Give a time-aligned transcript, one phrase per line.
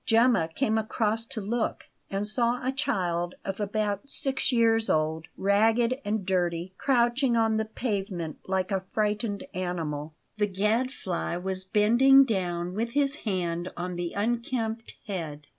[0.03, 5.95] Gemma came across to look, and saw a child of about six years old, ragged
[6.03, 10.15] and dirty, crouching on the pavement like a frightened animal.
[10.37, 15.45] The Gadfly was bending down with his hand on the unkempt head.